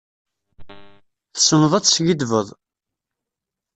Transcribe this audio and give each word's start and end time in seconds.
Tessneḍ 1.33 1.71
ad 1.73 1.83
teskiddbeḍ. 1.85 2.47